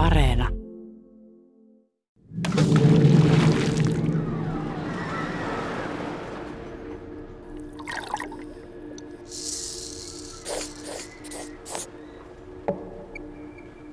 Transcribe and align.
Areena. 0.00 0.48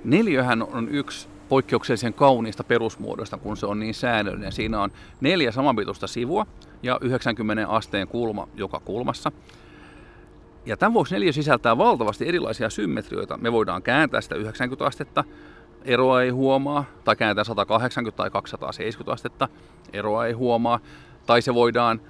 Neliöhän 0.03 0.63
on 0.63 0.89
yksi 0.89 1.27
poikkeuksellisen 1.49 2.13
kauniista 2.13 2.63
perusmuodosta, 2.63 3.37
kun 3.37 3.57
se 3.57 3.65
on 3.65 3.79
niin 3.79 3.93
säännöllinen. 3.93 4.51
Siinä 4.51 4.81
on 4.81 4.91
neljä 5.21 5.51
samanpituista 5.51 6.07
sivua 6.07 6.45
ja 6.83 6.97
90 7.01 7.67
asteen 7.67 8.07
kulma 8.07 8.47
joka 8.55 8.79
kulmassa. 8.79 9.31
Ja 10.65 10.77
tämän 10.77 10.93
vuoksi 10.93 11.15
neljä 11.15 11.31
sisältää 11.31 11.77
valtavasti 11.77 12.27
erilaisia 12.27 12.69
symmetrioita. 12.69 13.37
Me 13.37 13.51
voidaan 13.51 13.83
kääntää 13.83 14.21
sitä 14.21 14.35
90 14.35 14.85
astetta, 14.85 15.23
eroa 15.87 16.21
ei 16.21 16.29
huomaa, 16.29 16.85
tai 17.03 17.15
kääntää 17.15 17.43
180 17.43 18.17
tai 18.17 18.29
270 18.29 19.13
astetta, 19.13 19.47
eroa 19.93 20.25
ei 20.25 20.33
huomaa, 20.33 20.79
tai 21.25 21.41
se 21.41 21.53
voidaan 21.53 22.01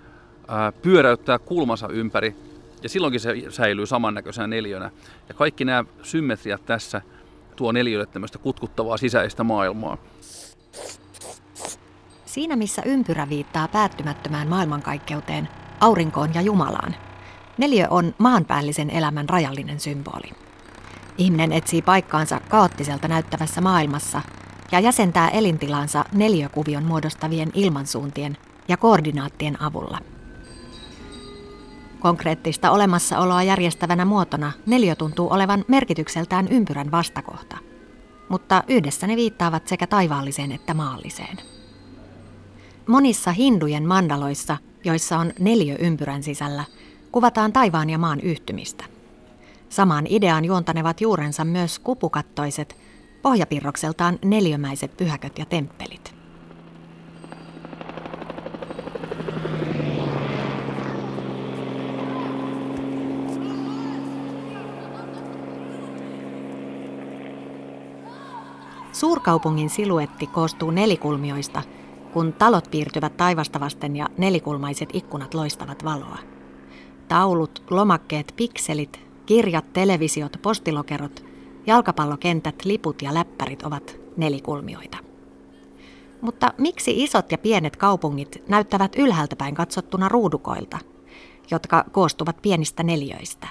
ää, 0.48 0.72
pyöräyttää 0.72 1.40
kulmansa 1.40 1.88
ympäri, 1.88 2.36
ja 2.84 2.90
silloinkin 2.90 3.20
se 3.20 3.36
säilyy 3.50 3.86
samannäköisenä 3.86 4.48
neljönä. 4.48 4.92
Ja 5.30 5.34
kaikki 5.34 5.66
nämä 5.66 5.86
symmetriat 6.04 6.66
tässä 6.66 7.02
tuo 7.56 7.72
neliölle 7.72 8.06
tämmöistä 8.06 8.38
kutkuttavaa 8.38 8.98
sisäistä 8.98 9.44
maailmaa. 9.44 9.98
Siinä 12.26 12.56
missä 12.56 12.82
ympyrä 12.86 13.30
viittaa 13.30 13.68
päättymättömään 13.68 14.48
maailmankaikkeuteen, 14.48 15.50
aurinkoon 15.80 16.34
ja 16.34 16.42
Jumalaan, 16.42 16.96
neliö 17.58 17.88
on 17.90 18.16
maanpäällisen 18.18 18.90
elämän 18.90 19.30
rajallinen 19.30 19.80
symboli. 19.80 20.47
Ihminen 21.18 21.54
etsii 21.54 21.82
paikkaansa 21.82 22.40
kaoottiselta 22.50 23.08
näyttävässä 23.08 23.62
maailmassa 23.62 24.22
ja 24.72 24.80
jäsentää 24.80 25.30
elintilansa 25.30 26.06
neliökuvion 26.14 26.84
muodostavien 26.84 27.52
ilmansuuntien 27.54 28.38
ja 28.68 28.78
koordinaattien 28.78 29.62
avulla. 29.62 30.00
Konkreettista 32.00 32.72
olemassaoloa 32.72 33.44
järjestävänä 33.44 34.06
muotona 34.06 34.52
neliö 34.66 34.96
tuntuu 34.96 35.34
olevan 35.34 35.66
merkitykseltään 35.68 36.48
ympyrän 36.48 36.92
vastakohta, 36.92 37.58
mutta 38.30 38.64
yhdessä 38.68 39.08
ne 39.08 39.16
viittaavat 39.16 39.68
sekä 39.68 39.88
taivaalliseen 39.88 40.52
että 40.52 40.74
maalliseen. 40.74 41.38
Monissa 42.88 43.32
hindujen 43.32 43.88
mandaloissa, 43.88 44.58
joissa 44.84 45.18
on 45.18 45.34
neljö 45.40 45.76
ympyrän 45.80 46.24
sisällä, 46.24 46.64
kuvataan 47.12 47.54
taivaan 47.54 47.90
ja 47.90 47.98
maan 47.98 48.20
yhtymistä. 48.20 48.97
Samaan 49.70 50.06
ideaan 50.10 50.46
juontanevat 50.46 51.02
juurensa 51.02 51.46
myös 51.46 51.80
kupukattoiset, 51.80 52.78
pohjapirrokseltaan 53.22 54.20
neliömäiset 54.26 54.98
pyhäköt 54.98 55.40
ja 55.40 55.46
temppelit. 55.46 56.18
Suurkaupungin 68.92 69.70
siluetti 69.70 70.28
koostuu 70.28 70.72
nelikulmioista, 70.72 71.62
kun 72.14 72.34
talot 72.34 72.72
piirtyvät 72.72 73.18
taivasta 73.18 73.60
vasten 73.60 73.96
ja 73.96 74.08
nelikulmaiset 74.18 74.90
ikkunat 74.94 75.34
loistavat 75.34 75.84
valoa. 75.84 76.18
Taulut, 77.08 77.64
lomakkeet, 77.70 78.34
pikselit, 78.38 79.07
kirjat, 79.28 79.74
televisiot, 79.74 80.38
postilokerot, 80.42 81.26
jalkapallokentät, 81.68 82.66
liput 82.66 83.02
ja 83.02 83.14
läppärit 83.14 83.64
ovat 83.64 84.00
nelikulmioita. 84.18 84.98
Mutta 86.22 86.54
miksi 86.58 87.04
isot 87.04 87.32
ja 87.32 87.38
pienet 87.38 87.76
kaupungit 87.76 88.44
näyttävät 88.50 88.96
ylhäältä 88.98 89.36
päin 89.36 89.56
katsottuna 89.56 90.10
ruudukoilta, 90.10 90.78
jotka 91.52 91.86
koostuvat 91.92 92.38
pienistä 92.42 92.84
neljöistä? 92.84 93.48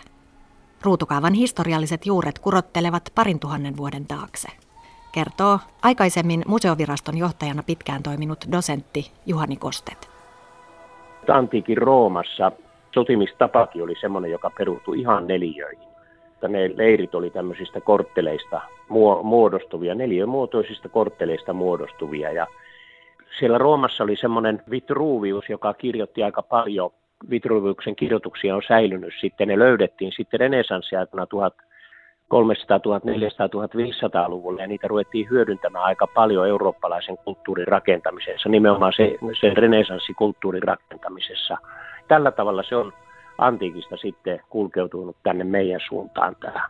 Ruutukaavan 0.82 1.34
historialliset 1.34 2.06
juuret 2.06 2.38
kurottelevat 2.38 3.12
parin 3.14 3.38
tuhannen 3.38 3.76
vuoden 3.76 4.06
taakse 4.06 4.48
kertoo 5.16 5.58
aikaisemmin 5.82 6.42
museoviraston 6.46 7.18
johtajana 7.18 7.62
pitkään 7.62 8.02
toiminut 8.02 8.44
dosentti 8.52 9.12
Juhani 9.26 9.56
Kostet. 9.56 10.10
Antiikin 11.32 11.78
Roomassa 11.78 12.52
sotimistapakin 12.96 13.82
oli 13.82 13.94
semmoinen, 14.00 14.30
joka 14.30 14.50
perustui 14.58 15.00
ihan 15.00 15.26
neliöihin. 15.26 15.88
Ne 16.48 16.70
leirit 16.76 17.14
oli 17.14 17.30
tämmöisistä 17.30 17.80
kortteleista 17.80 18.60
muodostuvia, 19.22 19.94
neliömuotoisista 19.94 20.88
kortteleista 20.88 21.52
muodostuvia. 21.52 22.32
Ja 22.32 22.46
siellä 23.38 23.58
Roomassa 23.58 24.04
oli 24.04 24.16
semmoinen 24.16 24.62
Vitruvius, 24.70 25.48
joka 25.48 25.74
kirjoitti 25.74 26.22
aika 26.22 26.42
paljon. 26.42 26.90
Vitruviuksen 27.30 27.96
kirjoituksia 27.96 28.56
on 28.56 28.62
säilynyt 28.68 29.14
sitten. 29.20 29.48
Ne 29.48 29.58
löydettiin 29.58 30.12
sitten 30.16 30.40
renesanssiaikana 30.40 31.26
300 32.28 33.00
400 33.04 33.46
1500-luvulla 33.46 34.60
ja 34.60 34.66
niitä 34.66 34.88
ruvettiin 34.88 35.26
hyödyntämään 35.30 35.84
aika 35.84 36.06
paljon 36.06 36.48
eurooppalaisen 36.48 37.18
kulttuurin 37.24 37.68
rakentamisessa, 37.68 38.48
nimenomaan 38.48 38.92
se, 38.96 39.18
se 39.40 39.50
renesanssikulttuurin 39.54 40.62
rakentamisessa. 40.62 41.56
Tällä 42.08 42.30
tavalla 42.30 42.62
se 42.62 42.76
on 42.76 42.92
antiikista 43.38 43.96
sitten 43.96 44.40
kulkeutunut 44.50 45.16
tänne 45.22 45.44
meidän 45.44 45.80
suuntaan 45.88 46.36
tämä 46.40 46.68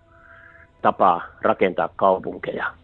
tapa 0.82 1.22
rakentaa 1.42 1.88
kaupunkeja. 1.96 2.74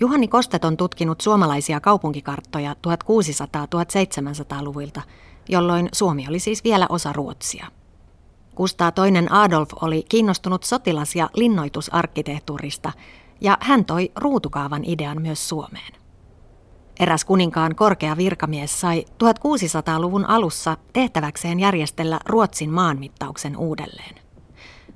Juhani 0.00 0.28
Kostet 0.28 0.64
on 0.64 0.76
tutkinut 0.76 1.20
suomalaisia 1.20 1.80
kaupunkikarttoja 1.80 2.72
1600-1700-luvulta, 2.72 5.02
jolloin 5.48 5.88
Suomi 5.92 6.26
oli 6.28 6.38
siis 6.38 6.64
vielä 6.64 6.86
osa 6.88 7.12
Ruotsia. 7.12 7.66
Kustaa 8.54 8.92
toinen 8.92 9.32
Adolf 9.32 9.70
oli 9.82 10.04
kiinnostunut 10.08 10.62
sotilas- 10.62 11.16
ja 11.16 11.28
linnoitusarkkitehtuurista, 11.34 12.92
ja 13.40 13.58
hän 13.60 13.84
toi 13.84 14.12
ruutukaavan 14.16 14.84
idean 14.84 15.22
myös 15.22 15.48
Suomeen. 15.48 16.05
Eräs 17.00 17.24
kuninkaan 17.24 17.74
korkea 17.74 18.16
virkamies 18.16 18.80
sai 18.80 19.04
1600-luvun 19.24 20.24
alussa 20.28 20.76
tehtäväkseen 20.92 21.60
järjestellä 21.60 22.18
Ruotsin 22.26 22.70
maanmittauksen 22.70 23.56
uudelleen. 23.56 24.14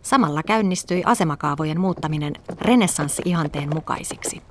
Samalla 0.02 0.42
käynnistyi 0.42 1.02
asemakaavojen 1.06 1.80
muuttaminen 1.80 2.32
renessanssi-ihanteen 2.60 3.74
mukaisiksi. 3.74 4.42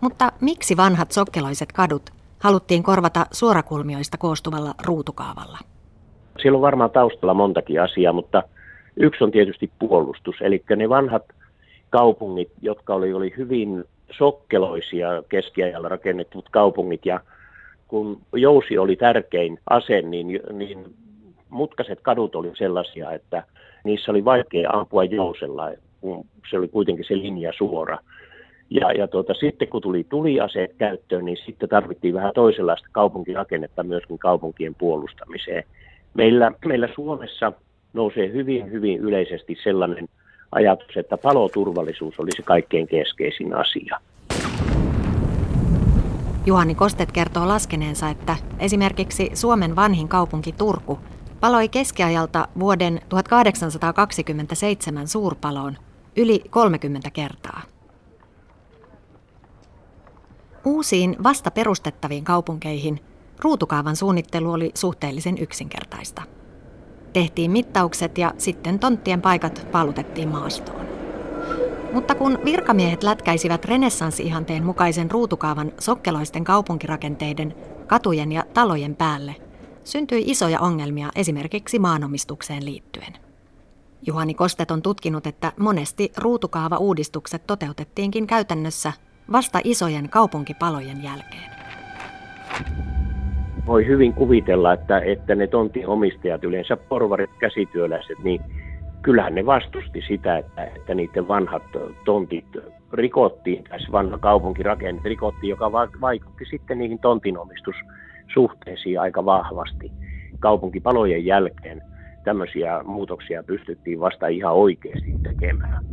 Mutta 0.00 0.32
miksi 0.40 0.76
vanhat 0.76 1.12
sokkeloiset 1.12 1.72
kadut 1.72 2.10
haluttiin 2.38 2.82
korvata 2.82 3.26
suorakulmioista 3.32 4.18
koostuvalla 4.18 4.74
ruutukaavalla? 4.84 5.58
Siellä 6.42 6.56
on 6.56 6.62
varmaan 6.62 6.90
taustalla 6.90 7.34
montakin 7.34 7.82
asiaa, 7.82 8.12
mutta 8.12 8.42
yksi 8.96 9.24
on 9.24 9.30
tietysti 9.30 9.70
puolustus. 9.78 10.36
Eli 10.40 10.64
ne 10.76 10.88
vanhat 10.88 11.22
kaupungit, 11.90 12.52
jotka 12.62 12.94
oli, 12.94 13.12
oli 13.12 13.34
hyvin 13.36 13.84
sokkeloisia 14.18 15.22
keskiajalla 15.28 15.88
rakennetut 15.88 16.48
kaupungit 16.50 17.06
ja 17.06 17.20
kun 17.88 18.20
jousi 18.32 18.78
oli 18.78 18.96
tärkein 18.96 19.58
ase, 19.70 20.02
niin, 20.02 20.40
niin 20.52 20.94
mutkaiset 21.48 22.00
kadut 22.02 22.34
oli 22.34 22.50
sellaisia, 22.54 23.12
että 23.12 23.42
niissä 23.84 24.10
oli 24.10 24.24
vaikea 24.24 24.70
ampua 24.72 25.04
jousella, 25.04 25.70
kun 26.00 26.26
se 26.50 26.58
oli 26.58 26.68
kuitenkin 26.68 27.04
se 27.04 27.18
linja 27.18 27.52
suora. 27.58 27.98
Ja, 28.70 28.92
ja 28.92 29.08
tuota, 29.08 29.34
sitten 29.34 29.68
kun 29.68 29.82
tuli 29.82 30.06
tuliaseet 30.08 30.74
käyttöön, 30.78 31.24
niin 31.24 31.36
sitten 31.46 31.68
tarvittiin 31.68 32.14
vähän 32.14 32.32
toisenlaista 32.34 32.88
kaupunkirakennetta 32.92 33.82
myöskin 33.82 34.18
kaupunkien 34.18 34.74
puolustamiseen. 34.74 35.64
Meillä, 36.14 36.52
meillä 36.64 36.88
Suomessa 36.94 37.52
nousee 37.92 38.32
hyvin, 38.32 38.70
hyvin 38.70 39.00
yleisesti 39.00 39.58
sellainen 39.62 40.08
ajatus, 40.52 40.96
että 40.96 41.16
paloturvallisuus 41.16 42.20
olisi 42.20 42.42
kaikkein 42.42 42.86
keskeisin 42.86 43.54
asia. 43.54 44.00
Juhani 46.46 46.74
Kostet 46.74 47.12
kertoo 47.12 47.48
laskeneensa, 47.48 48.08
että 48.08 48.36
esimerkiksi 48.58 49.30
Suomen 49.34 49.76
vanhin 49.76 50.08
kaupunki 50.08 50.52
Turku 50.52 50.98
paloi 51.40 51.68
keskiajalta 51.68 52.48
vuoden 52.58 53.00
1827 53.08 55.08
suurpaloon 55.08 55.76
yli 56.16 56.44
30 56.50 57.10
kertaa. 57.10 57.62
Uusiin 60.64 61.16
vasta 61.22 61.50
perustettaviin 61.50 62.24
kaupunkeihin– 62.24 63.00
Ruutukaavan 63.42 63.96
suunnittelu 63.96 64.52
oli 64.52 64.70
suhteellisen 64.74 65.38
yksinkertaista. 65.38 66.22
Tehtiin 67.12 67.50
mittaukset 67.50 68.18
ja 68.18 68.34
sitten 68.38 68.78
tonttien 68.78 69.22
paikat 69.22 69.66
paalutettiin 69.72 70.28
maastoon. 70.28 70.91
Mutta 71.92 72.14
kun 72.14 72.38
virkamiehet 72.44 73.02
lätkäisivät 73.02 73.64
renessanssi-ihanteen 73.64 74.64
mukaisen 74.64 75.10
ruutukaavan 75.10 75.72
sokkeloisten 75.78 76.44
kaupunkirakenteiden, 76.44 77.54
katujen 77.86 78.32
ja 78.32 78.44
talojen 78.54 78.96
päälle, 78.96 79.34
syntyi 79.84 80.22
isoja 80.26 80.60
ongelmia 80.60 81.08
esimerkiksi 81.16 81.78
maanomistukseen 81.78 82.64
liittyen. 82.64 83.12
Juhani 84.06 84.34
Kostet 84.34 84.70
on 84.70 84.82
tutkinut, 84.82 85.26
että 85.26 85.52
monesti 85.58 86.12
ruutukaava-uudistukset 86.16 87.46
toteutettiinkin 87.46 88.26
käytännössä 88.26 88.92
vasta 89.32 89.60
isojen 89.64 90.08
kaupunkipalojen 90.08 91.02
jälkeen. 91.02 91.52
Voi 93.66 93.86
hyvin 93.86 94.12
kuvitella, 94.12 94.72
että, 94.72 94.98
että 94.98 95.34
ne 95.34 95.46
tontin 95.46 95.86
omistajat, 95.86 96.44
yleensä 96.44 96.76
porvarit 96.76 97.30
käsityöläiset, 97.38 98.18
niin 98.24 98.40
kyllähän 99.02 99.34
ne 99.34 99.46
vastusti 99.46 100.02
sitä, 100.08 100.38
että, 100.38 100.64
että 100.64 100.94
niiden 100.94 101.28
vanhat 101.28 101.62
tontit 102.04 102.46
rikottiin, 102.92 103.64
tai 103.64 103.78
vanha 103.92 104.18
kaupunkirakenne 104.18 105.00
rikottiin, 105.04 105.50
joka 105.50 105.72
vaikutti 106.00 106.44
sitten 106.50 106.78
niihin 106.78 106.98
tontinomistussuhteisiin 106.98 109.00
aika 109.00 109.24
vahvasti. 109.24 109.92
Kaupunkipalojen 110.38 111.26
jälkeen 111.26 111.82
tämmöisiä 112.24 112.82
muutoksia 112.82 113.42
pystyttiin 113.42 114.00
vasta 114.00 114.26
ihan 114.26 114.54
oikeasti 114.54 115.14
tekemään. 115.22 115.84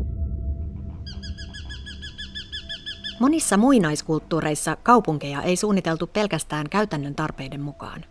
Monissa 3.19 3.57
muinaiskulttuureissa 3.57 4.77
kaupunkeja 4.83 5.41
ei 5.41 5.55
suunniteltu 5.55 6.07
pelkästään 6.07 6.65
käytännön 6.69 7.15
tarpeiden 7.15 7.61
mukaan. 7.61 8.05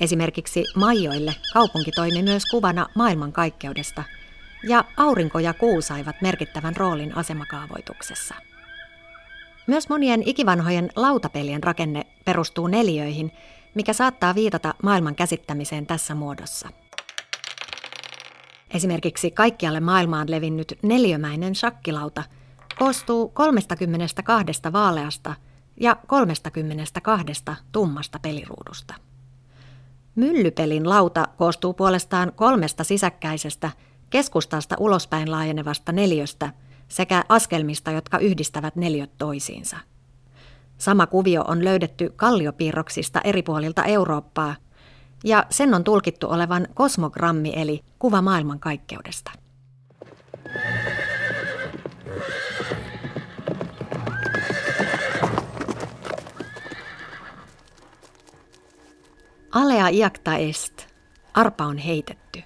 Esimerkiksi 0.00 0.64
Maijoille 0.74 1.34
kaupunki 1.52 1.90
toimi 1.90 2.22
myös 2.22 2.44
kuvana 2.50 2.86
maailmankaikkeudesta, 2.94 4.04
ja 4.68 4.84
aurinko 4.96 5.38
ja 5.38 5.54
kuu 5.54 5.82
saivat 5.82 6.22
merkittävän 6.22 6.76
roolin 6.76 7.16
asemakaavoituksessa. 7.16 8.34
Myös 9.66 9.88
monien 9.88 10.22
ikivanhojen 10.26 10.90
lautapelien 10.96 11.62
rakenne 11.62 12.06
perustuu 12.24 12.66
neliöihin, 12.66 13.32
mikä 13.74 13.92
saattaa 13.92 14.34
viitata 14.34 14.74
maailman 14.82 15.14
käsittämiseen 15.14 15.86
tässä 15.86 16.14
muodossa. 16.14 16.68
Esimerkiksi 18.74 19.30
kaikkialle 19.30 19.80
maailmaan 19.80 20.30
levinnyt 20.30 20.78
neliömäinen 20.82 21.54
shakkilauta 21.54 22.22
koostuu 22.78 23.28
32 23.28 24.72
vaaleasta 24.72 25.34
ja 25.80 25.96
32 26.06 27.24
tummasta 27.72 28.18
peliruudusta. 28.18 28.94
Myllypelin 30.16 30.88
lauta 30.88 31.28
koostuu 31.36 31.74
puolestaan 31.74 32.32
kolmesta 32.36 32.84
sisäkkäisestä, 32.84 33.70
keskustasta 34.10 34.76
ulospäin 34.78 35.30
laajenevasta 35.30 35.92
neljöstä 35.92 36.52
sekä 36.88 37.24
askelmista, 37.28 37.90
jotka 37.90 38.18
yhdistävät 38.18 38.76
neljöt 38.76 39.10
toisiinsa. 39.18 39.76
Sama 40.78 41.06
kuvio 41.06 41.44
on 41.48 41.64
löydetty 41.64 42.12
kalliopiirroksista 42.16 43.20
eri 43.24 43.42
puolilta 43.42 43.84
Eurooppaa, 43.84 44.56
ja 45.24 45.46
sen 45.50 45.74
on 45.74 45.84
tulkittu 45.84 46.26
olevan 46.30 46.68
kosmogrammi 46.74 47.52
eli 47.56 47.84
kuva 47.98 48.22
maailmankaikkeudesta. 48.22 49.30
Alea 59.56 59.88
iacta 59.88 60.36
est, 60.36 60.86
arpa 61.34 61.64
on 61.64 61.78
heitetty. 61.78 62.42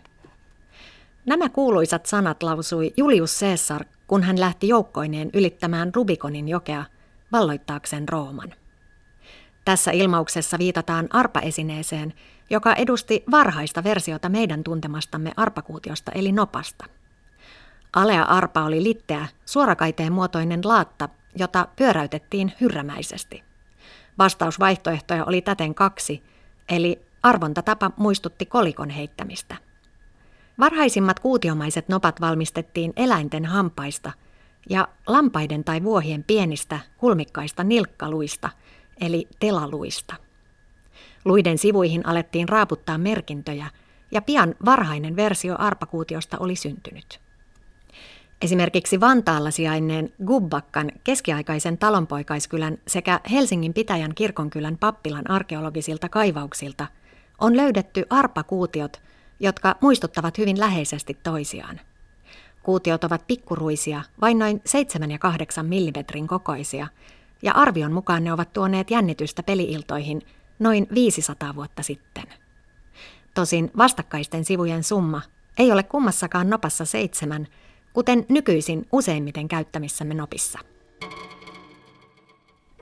Nämä 1.27 1.49
kuuluisat 1.49 2.07
sanat 2.07 2.43
lausui 2.43 2.93
Julius 2.97 3.41
Caesar, 3.41 3.85
kun 4.07 4.23
hän 4.23 4.41
lähti 4.41 4.69
joukkoineen 4.69 5.31
ylittämään 5.35 5.95
Rubikonin 5.95 6.49
jokea 6.49 6.85
valloittaakseen 7.33 8.09
Rooman. 8.09 8.55
Tässä 9.65 9.91
ilmauksessa 9.91 10.59
viitataan 10.59 11.09
arpaesineeseen, 11.11 12.15
joka 12.51 12.75
edusti 12.75 13.25
varhaista 13.31 13.85
versiota 13.85 14.29
meidän 14.29 14.65
tuntemastamme 14.65 15.33
arpakuutiosta 15.37 16.13
eli 16.13 16.33
nopasta. 16.33 16.85
Alea 17.97 18.23
arpa 18.23 18.65
oli 18.65 18.83
litteä, 18.83 19.27
suorakaiteen 19.47 20.13
muotoinen 20.13 20.61
laatta, 20.65 21.09
jota 21.37 21.69
pyöräytettiin 21.77 22.53
hyrrämäisesti. 22.61 23.43
Vastausvaihtoehtoja 24.19 25.25
oli 25.25 25.43
täten 25.43 25.75
kaksi, 25.75 26.30
eli 26.71 27.01
arvontatapa 27.23 27.91
muistutti 27.97 28.47
kolikon 28.47 28.91
heittämistä. 28.91 29.57
Varhaisimmat 30.59 31.21
kuutiomaiset 31.21 31.89
nopat 31.89 32.21
valmistettiin 32.21 32.93
eläinten 32.97 33.45
hampaista 33.45 34.13
ja 34.71 34.89
lampaiden 35.07 35.65
tai 35.65 35.83
vuohien 35.83 36.25
pienistä 36.25 36.79
hulmikkaista 37.03 37.65
nilkkaluista, 37.65 38.51
eli 39.01 39.29
telaluista. 39.41 40.15
Luiden 41.25 41.59
sivuihin 41.59 42.07
alettiin 42.07 42.49
raaputtaa 42.49 42.99
merkintöjä, 42.99 43.67
ja 44.13 44.23
pian 44.23 44.55
varhainen 44.65 45.17
versio 45.17 45.55
arpakuutiosta 45.59 46.39
oli 46.39 46.57
syntynyt. 46.57 47.21
Esimerkiksi 48.43 49.01
Vantaalla 49.01 49.51
sijainneen 49.51 50.13
Gubbakkan 50.27 50.93
keskiaikaisen 51.05 51.79
talonpoikaiskylän 51.79 52.79
sekä 52.87 53.21
Helsingin 53.31 53.75
Pitäjän 53.75 54.15
kirkonkylän 54.15 54.79
pappilan 54.79 55.31
arkeologisilta 55.31 56.09
kaivauksilta 56.09 56.87
on 57.39 57.57
löydetty 57.57 58.05
arpakuutiot, 58.11 59.03
jotka 59.41 59.77
muistuttavat 59.81 60.39
hyvin 60.39 60.61
läheisesti 60.61 61.19
toisiaan. 61.23 61.81
Kuutiot 62.63 63.05
ovat 63.05 63.27
pikkuruisia, 63.27 64.03
vain 64.21 64.39
noin 64.39 64.61
7 64.65 65.11
ja 65.11 65.19
8 65.19 65.67
millimetrin 65.67 66.27
kokoisia, 66.27 66.87
ja 67.43 67.53
arvion 67.53 67.93
mukaan 67.93 68.25
ne 68.25 68.33
ovat 68.33 68.53
tuoneet 68.53 68.91
jännitystä 68.91 69.43
peliiltoihin 69.43 70.23
noin 70.59 70.87
500 70.95 71.55
vuotta 71.55 71.83
sitten. 71.83 72.25
Tosin 73.35 73.71
vastakkaisten 73.77 74.45
sivujen 74.45 74.85
summa 74.85 75.23
ei 75.59 75.73
ole 75.73 75.83
kummassakaan 75.83 76.51
nopassa 76.51 76.85
seitsemän, 76.85 77.47
kuten 77.93 78.27
nykyisin 78.29 78.87
useimmiten 78.93 79.49
käyttämissämme 79.49 80.15
nopissa. 80.15 80.59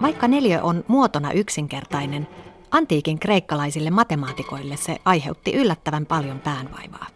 Vaikka 0.02 0.28
neljö 0.28 0.62
on 0.62 0.84
muotona 0.88 1.32
yksinkertainen, 1.32 2.28
antiikin 2.70 3.18
kreikkalaisille 3.18 3.90
matemaatikoille 3.90 4.76
se 4.76 4.98
aiheutti 5.04 5.52
yllättävän 5.52 6.06
paljon 6.06 6.40
päänvaivaa. 6.40 7.06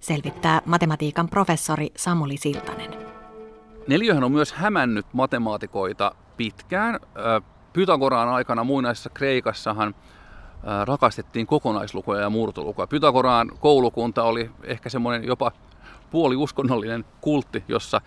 Selvittää 0.00 0.62
matematiikan 0.66 1.28
professori 1.28 1.92
Samuli 1.96 2.36
Siltanen. 2.36 2.90
Neliöhän 3.88 4.24
on 4.24 4.32
myös 4.32 4.52
hämännyt 4.52 5.06
matemaatikoita 5.12 6.14
pitkään. 6.36 7.00
Pythagoran 7.72 8.28
aikana 8.28 8.64
muinaisessa 8.64 9.10
Kreikassahan 9.10 9.94
rakastettiin 10.84 11.46
kokonaislukuja 11.46 12.20
ja 12.20 12.30
murtolukuja. 12.30 12.86
Pythagoraan 12.86 13.50
koulukunta 13.60 14.22
oli 14.22 14.50
ehkä 14.62 14.88
semmoinen 14.88 15.24
jopa 15.24 15.52
puoliuskonnollinen 16.14 17.04
kultti, 17.20 17.64
jossa 17.68 18.00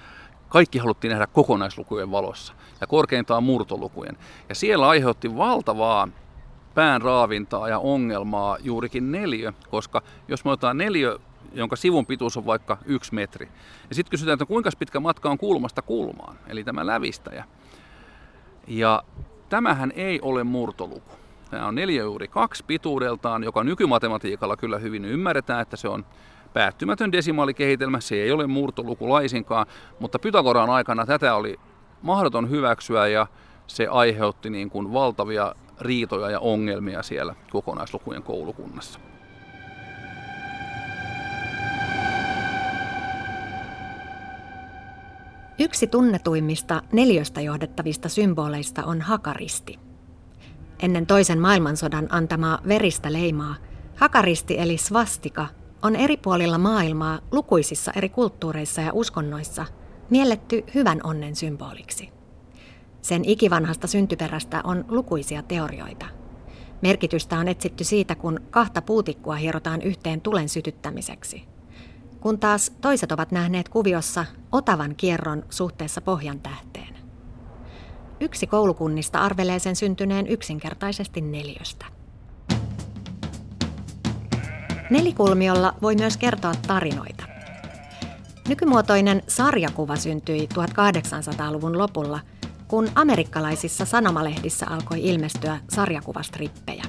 kaikki 0.48 0.80
haluttiin 0.80 1.09
nähdä 1.09 1.27
kokonaislukujen 1.27 2.12
valossa 2.12 2.54
ja 2.81 2.88
korkeintaan 2.88 3.44
murtolukujen. 3.44 4.17
Ja 4.50 4.55
siellä 4.55 4.89
aiheutti 4.89 5.38
valtavaa 5.38 6.08
pään 6.75 7.01
raavintaa 7.01 7.70
ja 7.70 7.79
ongelmaa 7.79 8.58
juurikin 8.60 9.12
neljö, 9.12 9.53
koska 9.70 10.01
jos 10.27 10.46
me 10.46 10.51
otetaan 10.51 10.77
neljö, 10.77 11.20
jonka 11.53 11.75
sivun 11.75 12.05
pituus 12.05 12.38
on 12.38 12.46
vaikka 12.46 12.77
yksi 12.86 13.15
metri, 13.15 13.50
ja 13.89 13.96
sitten 13.96 14.12
kysytään, 14.12 14.34
että 14.34 14.46
kuinka 14.46 14.70
pitkä 14.79 15.00
matka 15.00 15.29
on 15.29 15.38
kulmasta 15.38 15.81
kulmaan, 15.81 16.39
eli 16.48 16.63
tämä 16.63 16.86
lävistäjä. 16.86 17.46
Ja 18.67 19.03
tämähän 19.50 19.91
ei 19.96 20.20
ole 20.22 20.43
murtoluku. 20.43 21.12
Tämä 21.50 21.67
on 21.67 21.75
neljä 21.75 22.03
juuri 22.03 22.27
kaksi 22.27 22.63
pituudeltaan, 22.67 23.43
joka 23.43 23.63
nykymatematiikalla 23.63 24.58
kyllä 24.58 24.77
hyvin 24.77 25.05
ymmärretään, 25.05 25.62
että 25.62 25.77
se 25.77 25.88
on 25.88 26.05
päättymätön 26.57 27.11
desimaalikehitelmä, 27.11 27.99
se 27.99 28.15
ei 28.15 28.31
ole 28.31 28.47
murtoluku 28.47 29.09
laisinkaan, 29.09 29.65
mutta 29.99 30.19
Pythagoran 30.19 30.69
aikana 30.69 31.05
tätä 31.05 31.35
oli 31.35 31.59
mahdoton 32.01 32.49
hyväksyä 32.49 33.07
ja 33.07 33.27
se 33.67 33.87
aiheutti 33.87 34.49
niin 34.49 34.69
kuin 34.69 34.93
valtavia 34.93 35.55
riitoja 35.81 36.29
ja 36.29 36.39
ongelmia 36.39 37.03
siellä 37.03 37.35
kokonaislukujen 37.51 38.23
koulukunnassa. 38.23 38.99
Yksi 45.59 45.87
tunnetuimmista 45.87 46.81
neljöstä 46.91 47.41
johdettavista 47.41 48.09
symboleista 48.09 48.83
on 48.83 49.01
hakaristi. 49.01 49.79
Ennen 50.79 51.05
toisen 51.05 51.39
maailmansodan 51.39 52.07
antamaa 52.09 52.59
veristä 52.67 53.13
leimaa, 53.13 53.55
hakaristi 53.95 54.59
eli 54.59 54.77
svastika 54.77 55.47
on 55.81 55.96
eri 55.96 56.17
puolilla 56.17 56.57
maailmaa 56.57 57.19
lukuisissa 57.31 57.91
eri 57.96 58.10
kulttuureissa 58.10 58.81
ja 58.81 58.93
uskonnoissa 58.93 59.65
mielletty 60.10 60.63
hyvän 60.75 61.00
onnen 61.03 61.36
symboliksi. 61.36 62.10
Sen 63.01 63.25
ikivanhasta 63.25 63.88
syntyperästä 63.88 64.62
on 64.63 64.86
lukuisia 64.88 65.43
teorioita. 65.43 66.05
Merkitystä 66.81 67.39
on 67.39 67.48
etsitty 67.48 67.84
siitä, 67.84 68.15
kun 68.15 68.39
kahta 68.50 68.81
puutikkua 68.81 69.36
hierotaan 69.36 69.81
yhteen 69.81 70.22
tulen 70.22 70.50
sytyttämiseksi. 70.50 71.43
Kun 72.19 72.39
taas 72.39 72.72
toiset 72.81 73.12
ovat 73.12 73.31
nähneet 73.31 73.69
kuviossa 73.69 74.25
otavan 74.51 74.96
kierron 74.96 75.43
suhteessa 75.50 76.01
pohjan 76.01 76.39
tähteen. 76.39 76.98
Yksi 78.19 78.48
koulukunnista 78.48 79.19
arvelee 79.19 79.60
sen 79.60 79.75
syntyneen 79.75 80.27
yksinkertaisesti 80.27 81.22
neljöstä. 81.22 81.97
Nelikulmiolla 84.89 85.74
voi 85.82 85.96
myös 85.96 86.17
kertoa 86.17 86.53
tarinoita. 86.67 87.24
Nykymuotoinen 88.48 89.24
sarjakuva 89.27 89.96
syntyi 89.96 90.48
1800-luvun 90.53 91.77
lopulla– 91.77 92.20
kun 92.67 92.89
amerikkalaisissa 92.96 93.86
sanomalehdissä 93.86 94.65
alkoi 94.70 95.03
ilmestyä 95.03 95.60
sarjakuvastrippejä. 95.70 96.84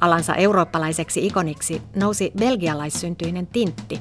Alansa 0.00 0.34
eurooppalaiseksi 0.34 1.26
ikoniksi 1.26 1.82
nousi 1.96 2.32
belgialaissyntyinen 2.38 3.46
Tintti, 3.46 4.00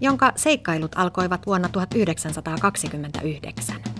jonka 0.00 0.32
seikkailut 0.36 0.92
alkoivat 0.96 1.46
vuonna 1.46 1.68
1929. 1.68 3.91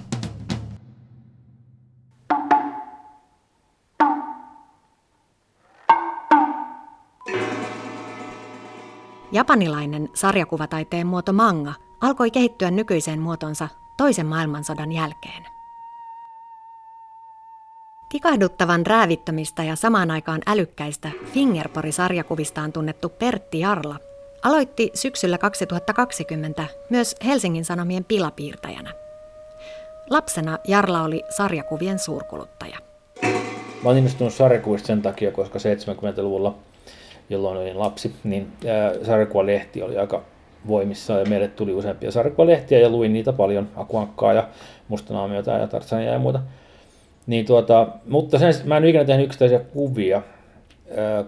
Japanilainen 9.33 10.09
sarjakuvataiteen 10.15 11.07
muoto 11.07 11.33
manga 11.33 11.75
alkoi 12.01 12.31
kehittyä 12.31 12.71
nykyiseen 12.71 13.21
muotonsa 13.21 13.69
toisen 13.97 14.27
maailmansodan 14.27 14.93
jälkeen. 14.93 15.47
Tikahduttavan 18.09 18.87
räävittömistä 18.87 19.65
ja 19.65 19.77
samaan 19.77 20.11
aikaan 20.11 20.41
älykkäistä 20.47 21.11
Fingerpori-sarjakuvistaan 21.25 22.73
tunnettu 22.73 23.09
Pertti 23.09 23.61
Jarla 23.61 23.97
aloitti 24.43 24.91
syksyllä 24.95 25.39
2020 25.39 26.67
myös 26.91 27.17
Helsingin 27.25 27.65
Sanomien 27.65 28.05
pilapiirtäjänä. 28.05 28.93
Lapsena 30.11 30.59
Jarla 30.69 31.03
oli 31.03 31.23
sarjakuvien 31.37 31.99
suurkuluttaja. 31.99 32.79
Mä 33.83 33.89
olen 33.89 33.99
innostunut 33.99 34.33
sarjakuvista 34.33 34.87
sen 34.87 35.03
takia, 35.03 35.33
koska 35.33 35.59
70-luvulla, 35.59 36.55
jolloin 37.33 37.59
olin 37.59 37.79
lapsi, 37.79 38.15
niin 38.25 38.53
sarjakuvalehti 39.03 39.83
oli 39.83 39.99
aika 39.99 40.23
voimissa 40.67 41.19
ja 41.19 41.27
meille 41.27 41.49
tuli 41.49 41.73
useampia 41.75 42.11
sarjakuvalehtiä 42.11 42.79
ja 42.79 42.89
luin 42.89 43.13
niitä 43.13 43.33
paljon, 43.33 43.69
Akuankkaa 43.77 44.33
ja 44.33 44.49
Mustanaamiota 44.89 45.51
ja 45.51 45.67
Tarsania 45.67 46.13
ja 46.13 46.19
muuta. 46.19 46.41
Niin 47.27 47.47
tuota, 47.47 47.89
mutta 48.09 48.39
sen, 48.39 48.55
mä 48.65 48.77
en 48.77 48.85
ikinä 48.85 49.05
tehnyt 49.05 49.27
yksittäisiä 49.27 49.59
kuvia, 49.59 50.23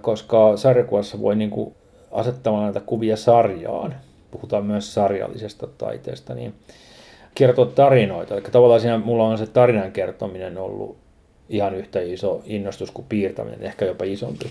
koska 0.00 0.56
sarjakuvassa 0.56 1.20
voi 1.20 1.36
niin 1.36 1.50
kuin 1.50 1.74
asettamalla 2.12 2.64
näitä 2.64 2.80
kuvia 2.80 3.16
sarjaan, 3.16 3.94
puhutaan 4.30 4.66
myös 4.66 4.94
sarjallisesta 4.94 5.66
taiteesta, 5.66 6.34
niin 6.34 6.54
kertoa 7.34 7.66
tarinoita. 7.66 8.34
Eli 8.34 8.42
tavallaan 8.52 8.80
siinä 8.80 8.98
mulla 8.98 9.24
on 9.24 9.38
se 9.38 9.46
tarinan 9.46 9.92
kertominen 9.92 10.58
ollut 10.58 10.96
ihan 11.48 11.74
yhtä 11.74 12.00
iso 12.00 12.42
innostus 12.44 12.90
kuin 12.90 13.06
piirtäminen, 13.08 13.62
ehkä 13.62 13.84
jopa 13.84 14.04
isompi. 14.04 14.50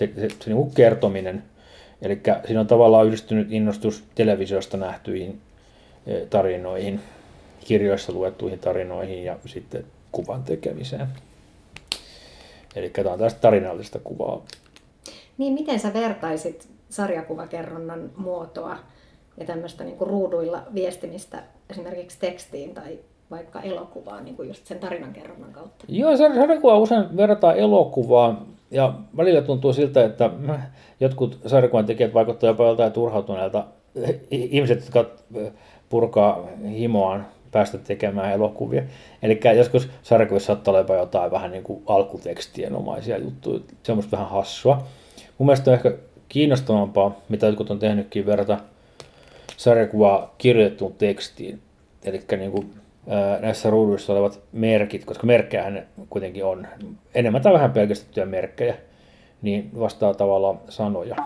Se, 0.00 0.10
se, 0.16 0.28
se 0.28 0.46
niin 0.46 0.56
kuin 0.56 0.74
kertominen, 0.74 1.42
eli 2.02 2.20
siinä 2.46 2.60
on 2.60 2.66
tavallaan 2.66 3.06
yhdistynyt 3.06 3.52
innostus 3.52 4.04
televisiosta 4.14 4.76
nähtyihin 4.76 5.40
tarinoihin, 6.30 7.00
kirjoissa 7.64 8.12
luettuihin 8.12 8.58
tarinoihin 8.58 9.24
ja 9.24 9.36
sitten 9.46 9.84
kuvan 10.12 10.42
tekemiseen. 10.42 11.06
Eli 12.76 12.90
tämä 12.90 13.10
on 13.10 13.18
tästä 13.18 13.40
tarinallista 13.40 13.98
kuvaa. 13.98 14.42
Niin, 15.38 15.52
miten 15.52 15.80
sä 15.80 15.92
vertaisit 15.92 16.68
sarjakuvakerronnan 16.88 18.10
muotoa 18.16 18.76
ja 19.36 19.46
tämmöistä 19.46 19.84
niin 19.84 19.96
kuin 19.96 20.10
ruuduilla 20.10 20.62
viestimistä 20.74 21.42
esimerkiksi 21.70 22.18
tekstiin 22.20 22.74
tai 22.74 22.98
vaikka 23.30 23.60
elokuvaan 23.60 24.24
niin 24.24 24.36
kuin 24.36 24.48
just 24.48 24.66
sen 24.66 24.78
tarinankerronnan 24.78 25.52
kautta? 25.52 25.84
Joo, 25.88 26.16
sarjakuva 26.16 26.78
usein 26.78 27.16
verrataan 27.16 27.58
elokuvaan 27.58 28.46
ja 28.70 28.94
välillä 29.16 29.42
tuntuu 29.42 29.72
siltä, 29.72 30.04
että 30.04 30.30
jotkut 31.00 31.38
sarjakuvan 31.46 31.86
tekijät 31.86 32.14
vaikuttavat 32.14 32.54
jopa 32.54 32.66
joltain 32.66 32.92
turhautuneelta 32.92 33.64
ihmiset, 34.30 34.80
jotka 34.80 35.04
purkaa 35.88 36.48
himoaan 36.70 37.26
päästä 37.50 37.78
tekemään 37.78 38.32
elokuvia. 38.32 38.82
Eli 39.22 39.40
joskus 39.56 39.88
sarjakuvissa 40.02 40.46
saattaa 40.46 40.74
olla 40.74 40.94
jotain 40.94 41.30
vähän 41.30 41.50
niin 41.50 41.62
kuin 41.62 41.82
alkutekstien 41.86 42.74
omaisia 42.76 43.18
juttuja. 43.18 43.60
Se 43.82 43.92
on 43.92 44.02
vähän 44.12 44.28
hassua. 44.28 44.82
Mun 45.38 45.46
mielestä 45.46 45.70
on 45.70 45.74
ehkä 45.74 45.94
kiinnostavampaa, 46.28 47.20
mitä 47.28 47.46
jotkut 47.46 47.70
on 47.70 47.78
tehnytkin 47.78 48.26
verrata 48.26 48.58
sarjakuvaa 49.56 50.34
kirjoitettuun 50.38 50.94
tekstiin. 50.98 51.60
Eli 52.04 52.20
niin 52.38 52.52
kuin, 52.52 52.70
näissä 53.40 53.70
ruuduissa 53.70 54.12
olevat 54.12 54.40
merkit, 54.52 55.04
koska 55.04 55.26
merkkejä 55.26 55.70
ne 55.70 55.86
kuitenkin 56.10 56.44
on 56.44 56.66
enemmän 57.14 57.42
tai 57.42 57.52
vähän 57.52 57.72
pelkästettyjä 57.72 58.26
merkkejä, 58.26 58.74
niin 59.42 59.70
vastaa 59.80 60.14
tavallaan 60.14 60.60
sanoja. 60.68 61.16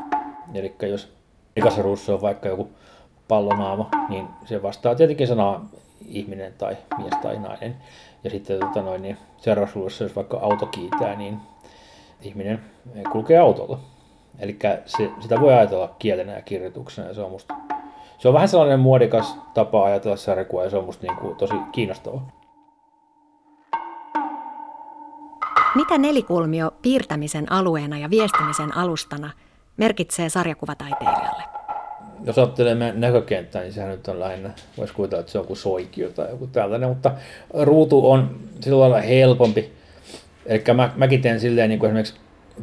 Eli 0.54 0.74
jos 0.82 1.12
ekassa 1.56 1.82
ruudussa 1.82 2.14
on 2.14 2.20
vaikka 2.20 2.48
joku 2.48 2.70
pallonaama, 3.28 3.90
niin 4.08 4.26
se 4.44 4.62
vastaa 4.62 4.94
tietenkin 4.94 5.26
sanaa 5.26 5.68
ihminen 6.08 6.52
tai 6.58 6.76
mies 6.98 7.14
tai 7.22 7.38
nainen. 7.38 7.76
Ja 8.24 8.30
sitten 8.30 8.60
tota 8.60 8.82
noin, 8.82 9.02
niin 9.02 9.16
seuraavaksi 9.36 10.02
jos 10.02 10.16
vaikka 10.16 10.38
auto 10.38 10.66
kiitää, 10.66 11.16
niin 11.16 11.38
ihminen 12.22 12.60
kulkee 13.12 13.38
autolla. 13.38 13.78
Eli 14.38 14.58
sitä 15.20 15.40
voi 15.40 15.54
ajatella 15.54 15.94
kielenä 15.98 16.32
ja 16.32 16.42
kirjoituksena 16.42 17.08
ja 17.08 17.14
se 17.14 17.20
on 17.20 17.30
musta 17.30 17.54
se 18.24 18.28
on 18.28 18.34
vähän 18.34 18.48
sellainen 18.48 18.80
muodikas 18.80 19.36
tapa 19.54 19.84
ajatella 19.84 20.16
sarjakuvaa 20.16 20.64
ja 20.64 20.70
se 20.70 20.76
on 20.76 20.84
musta 20.84 21.06
niin 21.06 21.16
kuin 21.16 21.36
tosi 21.36 21.54
kiinnostavaa. 21.72 22.28
Mitä 25.74 25.98
nelikulmio 25.98 26.70
piirtämisen 26.82 27.52
alueena 27.52 27.98
ja 27.98 28.10
viestimisen 28.10 28.76
alustana 28.76 29.30
merkitsee 29.76 30.28
sarjakuvataiteilijalle? 30.28 31.42
jos 32.26 32.38
ajattelee 32.38 32.74
meidän 32.74 33.00
näkökenttää, 33.00 33.62
niin 33.62 33.72
sehän 33.72 33.90
nyt 33.90 34.08
on 34.08 34.20
lähinnä, 34.20 34.50
voisi 34.78 34.94
kuvitella, 34.94 35.20
että 35.20 35.32
se 35.32 35.38
on 35.38 35.44
joku 35.44 35.54
soikio 35.54 36.10
tai 36.10 36.30
joku 36.30 36.46
tällainen, 36.46 36.88
mutta 36.88 37.10
ruutu 37.60 38.10
on 38.10 38.40
sillä 38.60 38.80
lailla 38.80 39.00
helpompi. 39.00 39.72
Eli 40.46 40.62
mä, 40.74 40.90
mäkin 40.96 41.22
teen 41.22 41.40
silleen 41.40 41.68
niin 41.68 41.78
kuin 41.78 41.88
esimerkiksi 41.88 42.14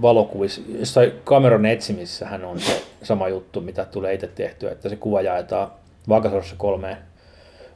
valokuvissa, 0.02 0.62
jossain 0.80 1.12
kameran 1.24 1.66
etsimissähän 1.66 2.46
on 2.46 2.60
se 2.60 2.91
sama 3.04 3.30
juttu, 3.30 3.62
mitä 3.62 3.86
tulee 3.86 4.14
itse 4.14 4.28
tehtyä, 4.28 4.72
että 4.72 4.90
se 4.90 4.96
kuva 4.96 5.22
jaetaan 5.22 5.72
vaakasuorassa 6.10 6.56
kolmeen 6.58 6.98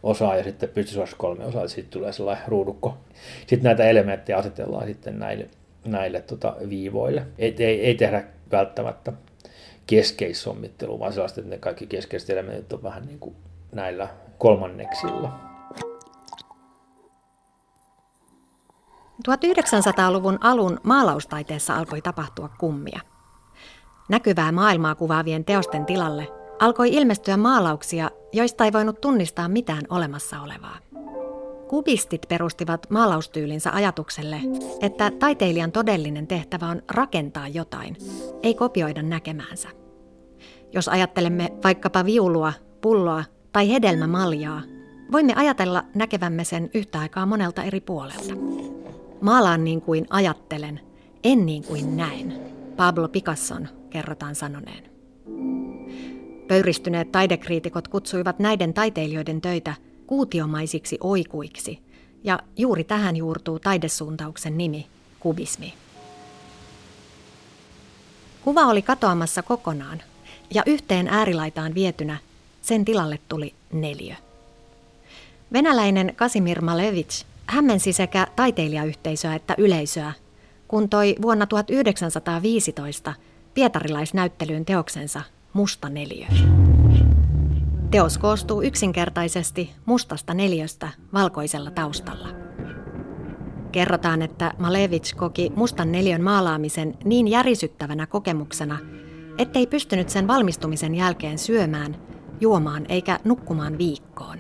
osaan 0.04 0.38
ja 0.38 0.44
sitten 0.44 0.70
pystysuorassa 0.70 1.18
kolme 1.18 1.46
osaa, 1.46 1.68
sitten 1.68 1.92
tulee 1.92 2.14
sellainen 2.14 2.48
ruudukko. 2.48 2.98
Sitten 3.40 3.64
näitä 3.64 3.84
elementtejä 3.84 4.38
asetellaan 4.38 4.88
sitten 4.88 5.20
näille, 5.20 5.48
näille 5.86 6.22
tota, 6.22 6.56
viivoille. 6.70 7.28
Ei, 7.38 7.56
ei, 7.60 7.86
ei 7.86 7.96
tehdä 7.96 8.24
välttämättä 8.52 9.14
keskeissommittelu, 9.88 11.00
vaan 11.00 11.14
sellaista, 11.14 11.42
että 11.42 11.50
ne 11.50 11.58
kaikki 11.58 11.88
keskeiset 11.88 12.30
elementit 12.30 12.74
on 12.74 12.84
vähän 12.84 13.06
niin 13.06 13.20
kuin 13.20 13.36
näillä 13.72 14.08
kolmanneksilla. 14.38 15.40
1900-luvun 19.30 20.38
alun 20.42 20.80
maalaustaiteessa 20.84 21.76
alkoi 21.76 22.02
tapahtua 22.02 22.50
kummia. 22.58 23.00
Näkyvää 24.10 24.52
maailmaa 24.52 24.96
kuvaavien 24.96 25.46
teosten 25.46 25.86
tilalle 25.86 26.28
alkoi 26.60 26.94
ilmestyä 26.94 27.38
maalauksia, 27.38 28.10
joista 28.34 28.66
ei 28.66 28.74
voinut 28.74 29.02
tunnistaa 29.02 29.48
mitään 29.48 29.82
olemassa 29.90 30.42
olevaa. 30.42 30.78
Kubistit 31.68 32.22
perustivat 32.30 32.90
maalaustyylinsä 32.90 33.72
ajatukselle, 33.72 34.42
että 34.82 35.12
taiteilijan 35.12 35.72
todellinen 35.72 36.28
tehtävä 36.28 36.68
on 36.68 36.82
rakentaa 36.92 37.48
jotain, 37.48 37.98
ei 38.44 38.54
kopioida 38.54 39.02
näkemäänsä. 39.02 39.70
Jos 40.74 40.88
ajattelemme 40.88 41.50
vaikkapa 41.64 42.06
viulua, 42.06 42.54
pulloa 42.82 43.24
tai 43.52 43.70
hedelmämaljaa, 43.70 44.62
voimme 45.12 45.34
ajatella 45.36 45.84
näkevämme 45.96 46.44
sen 46.44 46.70
yhtä 46.74 47.00
aikaa 47.00 47.26
monelta 47.26 47.64
eri 47.64 47.82
puolelta. 47.82 48.34
Maalaan 49.22 49.64
niin 49.64 49.82
kuin 49.82 50.06
ajattelen, 50.10 50.80
en 51.24 51.46
niin 51.46 51.64
kuin 51.64 51.98
näen. 51.98 52.34
Pablo 52.78 53.08
Picasson 53.08 53.68
kerrotaan 53.96 54.36
sanoneen. 54.36 54.84
Pöyristyneet 56.48 57.12
taidekriitikot 57.12 57.88
kutsuivat 57.88 58.40
näiden 58.40 58.74
taiteilijoiden 58.74 59.42
töitä 59.42 59.76
kuutiomaisiksi 60.08 60.98
oikuiksi, 61.02 61.80
ja 62.24 62.40
juuri 62.58 62.84
tähän 62.84 63.16
juurtuu 63.16 63.60
taidesuuntauksen 63.60 64.58
nimi, 64.58 64.88
kubismi. 65.20 65.74
Kuva 68.42 68.66
oli 68.66 68.82
katoamassa 68.82 69.44
kokonaan, 69.44 70.02
ja 70.54 70.64
yhteen 70.66 71.08
äärilaitaan 71.08 71.76
vietynä 71.76 72.18
sen 72.62 72.86
tilalle 72.86 73.20
tuli 73.30 73.54
neljö. 73.74 74.16
Venäläinen 75.54 76.14
Kasimir 76.16 76.62
Malevich 76.62 77.26
hämmensi 77.46 77.94
sekä 77.94 78.28
taiteilijayhteisöä 78.36 79.36
että 79.36 79.56
yleisöä, 79.58 80.14
kun 80.68 80.90
toi 80.90 81.16
vuonna 81.22 81.46
1915 81.46 83.14
pietarilaisnäyttelyyn 83.56 84.66
teoksensa 84.66 85.22
Musta 85.54 85.90
neliö. 85.90 86.26
Teos 87.92 88.18
koostuu 88.18 88.62
yksinkertaisesti 88.62 89.72
mustasta 89.86 90.34
neljöstä 90.34 90.90
valkoisella 91.14 91.72
taustalla. 91.72 92.28
Kerrotaan, 93.72 94.22
että 94.22 94.54
Malevich 94.60 95.16
koki 95.16 95.52
mustan 95.56 95.92
neljön 95.92 96.22
maalaamisen 96.22 96.98
niin 97.04 97.28
järisyttävänä 97.28 98.08
kokemuksena, 98.08 98.78
ettei 99.38 99.68
pystynyt 99.68 100.10
sen 100.10 100.28
valmistumisen 100.28 100.96
jälkeen 100.96 101.38
syömään, 101.38 101.96
juomaan 102.40 102.86
eikä 102.90 103.20
nukkumaan 103.24 103.78
viikkoon. 103.78 104.38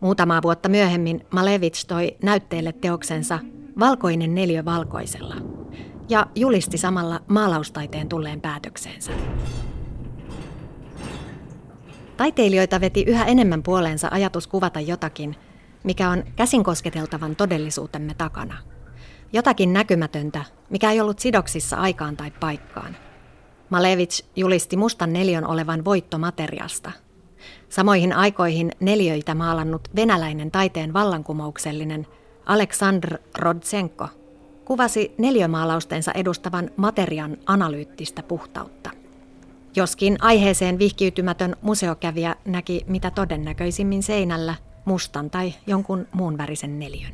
Muutamaa 0.00 0.42
vuotta 0.42 0.68
myöhemmin 0.68 1.26
Malevich 1.30 1.86
toi 1.86 2.16
näytteelle 2.22 2.72
teoksensa 2.72 3.38
Valkoinen 3.78 4.34
neljö 4.34 4.64
valkoisella 4.64 5.34
ja 6.08 6.26
julisti 6.34 6.78
samalla 6.78 7.20
maalaustaiteen 7.28 8.08
tulleen 8.08 8.40
päätökseensä. 8.40 9.12
Taiteilijoita 12.16 12.80
veti 12.80 13.02
yhä 13.02 13.24
enemmän 13.24 13.62
puoleensa 13.62 14.08
ajatus 14.10 14.46
kuvata 14.46 14.80
jotakin, 14.80 15.36
mikä 15.84 16.10
on 16.10 16.24
käsin 16.36 16.64
kosketeltavan 16.64 17.36
todellisuutemme 17.36 18.14
takana. 18.14 18.58
Jotakin 19.32 19.72
näkymätöntä, 19.72 20.44
mikä 20.70 20.90
ei 20.90 21.00
ollut 21.00 21.18
sidoksissa 21.18 21.76
aikaan 21.76 22.16
tai 22.16 22.30
paikkaan. 22.30 22.96
Malevich 23.70 24.24
julisti 24.36 24.76
mustan 24.76 25.12
neliön 25.12 25.46
olevan 25.46 25.84
voitto 25.84 26.18
materiasta. 26.18 26.92
Samoihin 27.68 28.12
aikoihin 28.12 28.72
neljöitä 28.80 29.34
maalannut 29.34 29.88
venäläinen 29.96 30.50
taiteen 30.50 30.92
vallankumouksellinen 30.92 32.06
Aleksandr 32.46 33.18
Rodsenko 33.38 34.08
kuvasi 34.66 35.14
neljömaalaustensa 35.18 36.12
edustavan 36.12 36.70
materian 36.76 37.36
analyyttistä 37.46 38.22
puhtautta. 38.22 38.90
Joskin 39.76 40.16
aiheeseen 40.20 40.78
vihkiytymätön 40.78 41.56
museokävijä 41.62 42.36
näki 42.44 42.84
mitä 42.86 43.10
todennäköisimmin 43.10 44.02
seinällä 44.02 44.54
mustan 44.84 45.30
tai 45.30 45.54
jonkun 45.66 46.06
muun 46.12 46.38
värisen 46.38 46.78
neliön. 46.78 47.12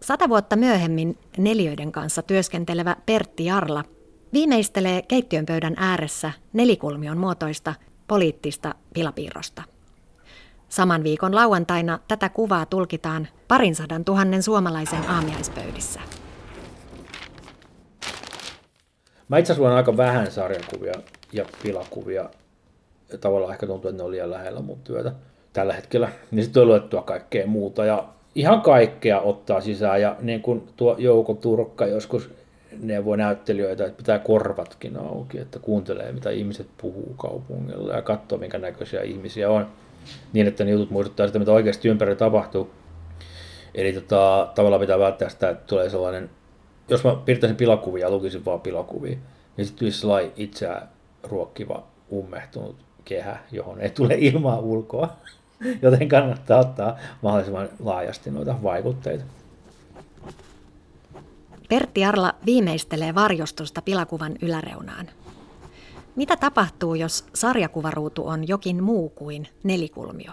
Sata 0.00 0.28
vuotta 0.28 0.56
myöhemmin 0.56 1.18
neljöiden 1.38 1.92
kanssa 1.92 2.22
työskentelevä 2.22 2.96
Pertti 3.06 3.44
Jarla 3.44 3.84
viimeistelee 4.32 5.02
keittiönpöydän 5.02 5.74
ääressä 5.76 6.32
nelikulmion 6.52 7.18
muotoista 7.18 7.74
poliittista 8.08 8.74
pilapiirrosta. 8.94 9.62
Saman 10.70 11.04
viikon 11.04 11.34
lauantaina 11.34 11.98
tätä 12.08 12.28
kuvaa 12.28 12.66
tulkitaan 12.66 13.28
parin 13.48 13.74
sadan 13.74 14.04
tuhannen 14.04 14.42
suomalaisen 14.42 15.08
aamiaispöydissä. 15.08 16.00
Mä 19.28 19.38
itse 19.38 19.52
asiassa 19.52 19.76
aika 19.76 19.96
vähän 19.96 20.30
sarjakuvia 20.30 20.92
ja 21.32 21.44
pilakuvia. 21.62 22.30
Tavallaan 23.20 23.52
ehkä 23.52 23.66
tuntuu, 23.66 23.88
että 23.88 24.02
ne 24.02 24.04
on 24.04 24.10
liian 24.10 24.30
lähellä 24.30 24.60
mun 24.60 24.78
työtä 24.84 25.12
tällä 25.52 25.72
hetkellä. 25.72 26.08
Niin 26.30 26.44
sitten 26.44 26.60
on 26.60 26.68
luettua 26.68 27.02
kaikkea 27.02 27.46
muuta. 27.46 27.84
Ja 27.84 28.04
ihan 28.34 28.60
kaikkea 28.60 29.20
ottaa 29.20 29.60
sisään. 29.60 30.00
Ja 30.00 30.16
niin 30.20 30.42
kuin 30.42 30.68
tuo 30.76 30.96
Jouko 30.98 31.34
Turkka 31.34 31.86
joskus 31.86 32.30
neuvoi 32.82 33.16
näyttelijöitä, 33.16 33.84
että 33.84 33.96
pitää 33.96 34.18
korvatkin 34.18 34.96
auki, 34.96 35.38
että 35.38 35.58
kuuntelee 35.58 36.12
mitä 36.12 36.30
ihmiset 36.30 36.66
puhuu 36.82 37.14
kaupungilla 37.16 37.94
ja 37.94 38.02
katsoo 38.02 38.38
minkä 38.38 38.58
näköisiä 38.58 39.02
ihmisiä 39.02 39.50
on. 39.50 39.66
Niin, 40.32 40.46
että 40.46 40.64
ne 40.64 40.70
jutut 40.70 40.90
muistuttaa 40.90 41.26
sitä, 41.26 41.38
mitä 41.38 41.52
oikeasti 41.52 41.88
ympärillä 41.88 42.18
tapahtuu. 42.18 42.70
Eli 43.74 43.92
tota, 43.92 44.48
tavallaan 44.54 44.80
pitää 44.80 44.98
välttää 44.98 45.28
sitä, 45.28 45.50
että 45.50 45.66
tulee 45.66 45.90
sellainen 45.90 46.30
jos 46.90 47.04
mä 47.04 47.16
piirtäisin 47.24 47.56
pilakuvia 47.56 48.06
ja 48.06 48.10
lukisin 48.10 48.44
vaan 48.44 48.60
pilakuvia, 48.60 49.16
niin 49.56 49.66
sitten 49.66 49.78
tulisi 49.78 50.00
sellainen 50.00 50.32
itseään 50.36 50.88
ruokkiva, 51.22 51.86
ummehtunut 52.12 52.76
kehä, 53.04 53.38
johon 53.52 53.80
ei 53.80 53.90
tule 53.90 54.14
ilmaa 54.18 54.58
ulkoa. 54.58 55.16
Joten 55.82 56.08
kannattaa 56.08 56.60
ottaa 56.60 56.96
mahdollisimman 57.22 57.68
laajasti 57.78 58.30
noita 58.30 58.62
vaikutteita. 58.62 59.24
Pertti 61.68 62.04
Arla 62.04 62.34
viimeistelee 62.46 63.14
varjostusta 63.14 63.82
pilakuvan 63.82 64.34
yläreunaan. 64.42 65.08
Mitä 66.16 66.36
tapahtuu, 66.36 66.94
jos 66.94 67.24
sarjakuvaruutu 67.34 68.26
on 68.26 68.48
jokin 68.48 68.82
muu 68.84 69.08
kuin 69.08 69.48
nelikulmio? 69.62 70.32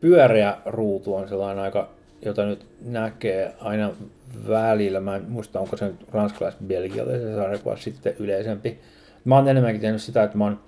Pyöreä 0.00 0.56
ruutu 0.66 1.14
on 1.14 1.28
sellainen 1.28 1.64
aika, 1.64 1.88
jota 2.24 2.46
nyt 2.46 2.66
näkee 2.80 3.54
aina 3.60 3.90
välillä. 4.48 5.00
Mä 5.00 5.16
en 5.16 5.24
muista, 5.28 5.60
onko 5.60 5.76
se 5.76 5.84
nyt 5.84 6.06
ranskalais-belgialaisen 6.12 7.34
sarjakuva 7.34 7.76
sitten 7.76 8.14
yleisempi. 8.18 8.78
Mä 9.24 9.36
oon 9.36 9.48
enemmänkin 9.48 9.80
tehnyt 9.80 10.02
sitä, 10.02 10.22
että 10.22 10.38
mä 10.38 10.44
oon, 10.44 10.60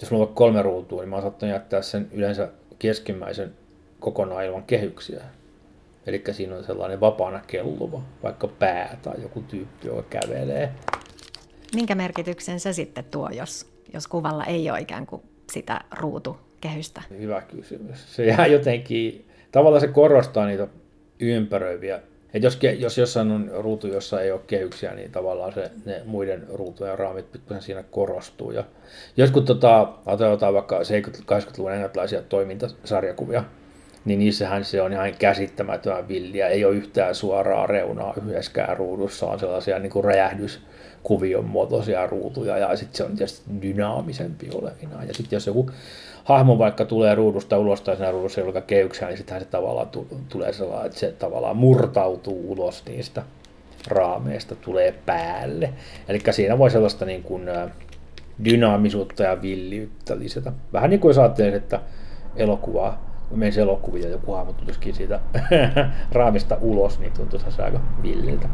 jos 0.00 0.10
mulla 0.10 0.26
on 0.26 0.34
kolme 0.34 0.62
ruutua, 0.62 1.00
niin 1.00 1.08
mä 1.08 1.16
oon 1.16 1.22
saattanut 1.22 1.54
jättää 1.54 1.82
sen 1.82 2.08
yleensä 2.12 2.48
keskimmäisen 2.78 3.52
kokonaan 4.00 4.44
ilman 4.44 4.62
kehyksiä. 4.62 5.22
Eli 6.06 6.24
siinä 6.32 6.56
on 6.56 6.64
sellainen 6.64 7.00
vapaana 7.00 7.40
kelluva, 7.46 8.02
vaikka 8.22 8.48
pää 8.48 8.96
tai 9.02 9.22
joku 9.22 9.40
tyyppi, 9.40 9.86
joka 9.86 10.02
kävelee. 10.02 10.72
Minkä 11.74 11.94
merkityksen 11.94 12.60
se 12.60 12.72
sitten 12.72 13.04
tuo, 13.04 13.28
jos, 13.28 13.66
jos 13.94 14.08
kuvalla 14.08 14.44
ei 14.44 14.70
ole 14.70 14.80
ikään 14.80 15.06
kuin 15.06 15.22
sitä 15.52 15.80
ruutukehystä? 15.98 17.02
Hyvä 17.18 17.40
kysymys. 17.40 18.16
Se 18.16 18.26
jää 18.26 18.46
jotenkin, 18.46 19.28
tavallaan 19.52 19.80
se 19.80 19.88
korostaa 19.88 20.46
niitä 20.46 20.66
ympäröiviä 21.20 22.00
et 22.34 22.42
jos, 22.42 22.58
jos 22.78 22.98
jossain 22.98 23.30
on 23.30 23.50
ruutu, 23.54 23.86
jossa 23.86 24.20
ei 24.20 24.32
ole 24.32 24.40
kehyksiä, 24.46 24.94
niin 24.94 25.12
tavallaan 25.12 25.52
se, 25.52 25.70
ne 25.84 26.02
muiden 26.04 26.46
ruutujen 26.52 26.98
raamit 26.98 27.32
pikkusen 27.32 27.62
siinä 27.62 27.84
korostuu. 27.90 28.50
Ja 28.50 28.64
joskus 29.16 29.44
tota, 29.44 29.88
otetaan 30.06 30.54
vaikka 30.54 30.80
70-80-luvun 30.80 31.72
englantilaisia 31.72 32.22
toimintasarjakuvia, 32.22 33.44
niin 34.04 34.18
niissähän 34.18 34.64
se 34.64 34.82
on 34.82 34.92
ihan 34.92 35.14
käsittämätön 35.18 36.08
villiä. 36.08 36.48
Ei 36.48 36.64
ole 36.64 36.74
yhtään 36.74 37.14
suoraa 37.14 37.66
reunaa 37.66 38.14
yhdessäkään 38.26 38.76
ruudussa, 38.76 39.26
on 39.26 39.38
sellaisia 39.38 39.78
niin 39.78 39.92
kuin 39.92 40.04
räjähdyskuvion 41.00 41.44
muotoisia 41.44 42.06
ruutuja 42.06 42.58
ja 42.58 42.76
sitten 42.76 42.96
se 42.96 43.04
on 43.04 43.16
tietysti 43.16 43.62
dynaamisempi 43.62 44.50
olevina. 44.54 45.04
Ja 45.04 45.14
sitten 45.14 45.36
jos 45.36 45.46
joku 45.46 45.70
hahmo 46.24 46.58
vaikka 46.58 46.84
tulee 46.84 47.14
ruudusta 47.14 47.58
ulos 47.58 47.80
tai 47.80 47.96
siinä 47.96 48.10
ruudussa 48.10 48.40
ei 48.40 48.46
ole 48.46 48.62
keyksää, 48.62 49.08
niin 49.08 49.18
sittenhän 49.18 49.42
se 49.42 49.50
tavallaan 49.50 49.88
tulee 50.28 50.52
sellainen, 50.52 50.86
että 50.86 50.98
se 50.98 51.12
tavallaan 51.12 51.56
murtautuu 51.56 52.52
ulos 52.52 52.84
niistä 52.86 53.22
raameista, 53.88 54.54
tulee 54.54 54.94
päälle. 55.06 55.72
Eli 56.08 56.20
siinä 56.30 56.58
voi 56.58 56.70
sellaista 56.70 57.04
niin 57.04 57.22
kuin 57.22 57.42
dynaamisuutta 58.44 59.22
ja 59.22 59.42
villiyttä 59.42 60.18
lisätä. 60.18 60.52
Vähän 60.72 60.90
niin 60.90 61.00
kuin 61.00 61.14
jos 61.14 61.54
että 61.54 61.80
elokuvaa, 62.36 63.10
menisi 63.30 63.60
elokuvia 63.60 64.04
ja 64.04 64.10
joku 64.10 64.32
hahmo 64.32 64.52
tulisikin 64.52 64.94
siitä 64.94 65.20
raamista 66.12 66.58
ulos, 66.60 66.98
niin 66.98 67.12
tuntuisi 67.12 67.62
aika 67.62 67.80
villiltä. 68.02 68.48